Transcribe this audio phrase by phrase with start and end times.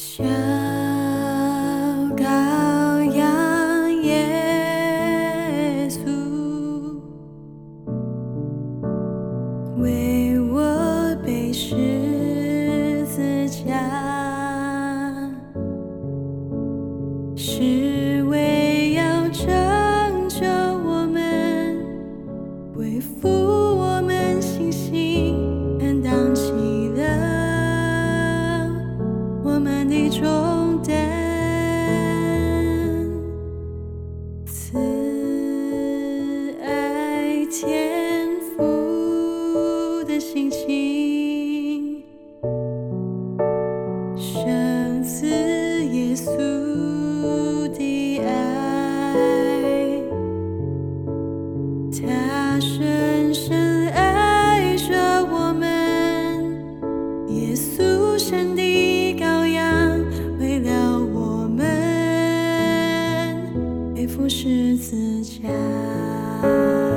[0.00, 0.22] 小
[2.14, 2.22] 羔
[3.02, 6.06] 羊耶稣，
[9.78, 13.74] 为我背十字架，
[37.50, 42.04] 天赋的心情
[44.14, 48.28] 生死耶稣的爱
[51.90, 56.54] 他深深爱着我们
[57.28, 58.62] 耶稣神的
[59.18, 59.98] 羔羊
[60.38, 61.64] 为了我们
[63.94, 66.87] 背负十字架。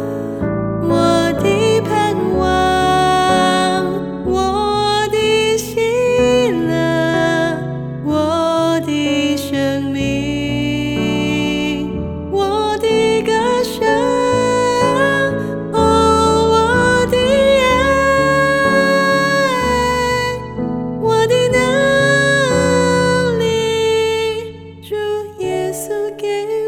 [26.31, 26.60] 稣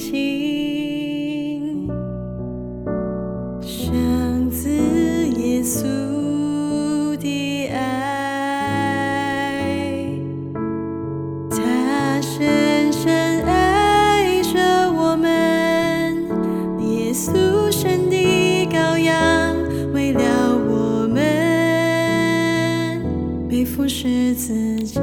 [0.00, 1.86] 情，
[3.60, 5.84] 生子耶稣
[7.18, 7.78] 的爱，
[11.50, 15.28] 他深深爱着我们。
[16.80, 18.16] 耶稣神的
[18.72, 19.54] 羔羊，
[19.92, 21.20] 为了我们
[23.50, 25.02] 背负十字架。